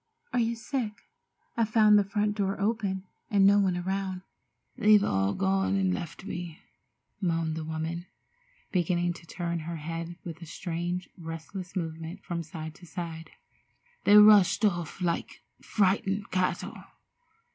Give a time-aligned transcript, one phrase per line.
[0.33, 0.93] Are you sick?
[1.55, 4.23] I found the front door open, and no one around."
[4.75, 6.57] "They've all gone and left me,"
[7.21, 8.07] moaned the woman,
[8.71, 13.29] beginning to turn her head with a strange, restless movement from side to side.
[14.03, 16.77] "They rushed off like frightened cattle.